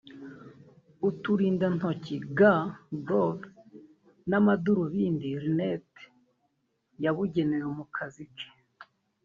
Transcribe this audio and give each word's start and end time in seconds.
uturindantoki 1.07 2.15
(gants/gloves) 2.37 3.47
n’amadarubindi 4.29 5.27
(Lunettes) 5.43 6.01
yabugenewe 7.03 7.67
mu 7.77 7.85
kazi 7.95 8.25
ke 8.35 8.47